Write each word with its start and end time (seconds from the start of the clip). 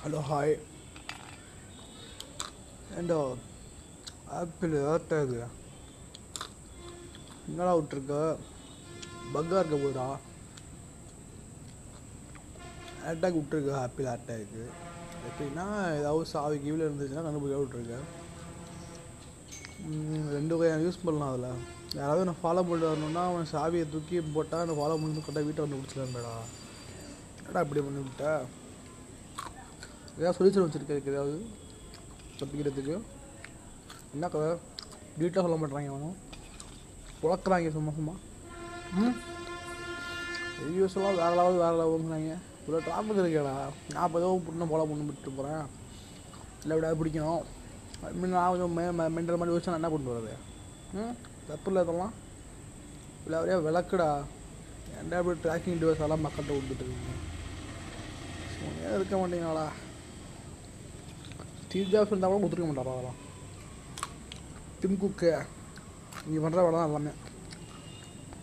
Hello 0.00 0.20
hi 0.26 0.52
ஏண்டா 2.98 3.16
Apple 4.34 4.74
ஏர்ட்டா 4.82 5.16
இது 5.22 5.38
என்னடா 7.48 7.72
விட்ருக்க 7.72 8.14
பக்கா 9.34 9.58
இருக்க 9.58 9.76
போதா 9.76 10.06
ஆட்டாக் 13.04 13.38
விட்ருக்க 13.38 13.74
ஆப்பிள் 13.80 14.08
ஏர்டேக்கு 14.12 14.62
எப்படின்னா 15.28 15.66
ஏதாவது 15.98 16.30
சாவி 16.30 16.56
கீவில் 16.56 16.86
இருந்துச்சுன்னா 16.86 17.26
கண்டுபிடிக்க 17.26 17.60
விட்டுருக்கேன் 17.60 18.06
ரெண்டு 20.32 20.54
வகையான 20.54 20.82
யூஸ் 20.82 21.04
பண்ணலாம் 21.04 21.32
அதில் 21.32 21.60
யாராவது 21.98 22.28
நான் 22.28 22.42
ஃபாலோ 22.42 22.62
பண்ணிட்டு 22.62 22.90
வரணும்னா 22.90 23.26
அவன் 23.26 23.52
சாவியை 23.52 23.88
தூக்கி 23.90 24.24
போட்டால் 24.30 24.66
நான் 24.66 24.80
ஃபாலோ 24.80 24.96
பண்ணி 24.96 25.20
கரெக்டாக 25.20 25.46
வீட்டை 25.46 25.62
வந்து 25.62 25.78
பிடிச்சிடலாம்டா 25.78 26.34
என்னடா 27.38 27.64
இப்படி 27.66 27.82
பண்ணி 27.82 28.02
விட்டேன் 28.02 28.42
ஏதாவது 30.18 30.36
சொல்யூஷன் 30.38 30.64
வச்சுருக்க 30.64 30.94
இதுக்கு 30.96 31.12
ஏதாவது? 31.14 31.36
தப்பிக்கிறதுக்கு? 32.40 32.94
என்ன 34.14 34.28
கதை? 34.28 34.50
டீட்டெயில் 35.18 35.44
சொல்ல 35.46 35.56
மாட்டேறாங்க 35.56 35.92
அவனும் 35.94 36.16
புழக்கிறாங்க 37.22 37.70
சும்மா 37.70 37.92
சும்மா. 37.92 38.14
ம்? 39.00 39.14
ரிவ்யூஸ் 40.64 40.96
எல்லாம் 40.98 41.18
வேறு 41.20 41.36
லெவல் 41.36 41.62
வேறு 41.62 41.78
லெவல்ங்கிறாங்க 41.80 42.32
இவ்வளோ 42.62 42.80
ட்ராஃபிக் 42.86 43.20
இருக்கேடா. 43.22 43.54
நான் 43.94 44.06
இப்போ 44.06 44.18
ஏதோ 44.18 44.30
பொண்ணு 44.46 44.66
போல 44.66 44.84
பொண்ணு 44.84 45.06
விட்டு 45.10 45.30
போகிறேன் 45.30 45.64
இல்லை 46.62 46.72
எப்படியாவது 46.74 47.00
பிடிக்கணும். 47.00 47.44
நான் 48.34 48.50
கொஞ்சம் 48.50 48.74
மெ 48.76 48.84
மென்டல் 49.16 49.38
மாதிரி 49.40 49.54
யோசிச்சு 49.54 49.72
நான் 49.72 49.80
என்ன 49.80 49.90
கொண்டு 49.90 50.12
வரது 50.12 50.34
ம்? 50.94 51.14
தப்பு 51.48 51.70
இல்லை 51.70 51.82
இதெல்லாம். 51.82 52.12
இல்லை 53.24 53.36
அப்படியே 53.38 53.56
விளக்குடா. 53.66 54.10
ஏன்டா 54.98 55.18
அப்படி 55.18 55.40
ட்ராக்கிங் 55.44 55.80
டிவைஸ் 55.82 56.04
எல்லாம் 56.06 56.24
மக்கள்கிட்ட 56.26 56.56
விட்டுட்டு 56.56 56.84
இருக்கீங்க? 56.84 57.16
இருக்க 58.96 59.16
மாட்டீங்களா 59.16 59.66
ஸ்டீவ் 61.70 61.90
ஜாப்ஸ் 61.90 62.12
இருந்தால் 62.12 62.32
கூட 62.32 62.38
கொடுத்துருக்க 62.42 62.68
மாட்டாரா 62.70 62.92
அதெல்லாம்? 62.94 63.18
டிம் 64.80 64.96
குக்கு 65.02 65.30
நீங்கள் 66.24 66.42
பண்ணுற 66.44 66.62
வேலை 66.66 66.76
தான் 66.78 66.88
எல்லாமே. 66.88 67.12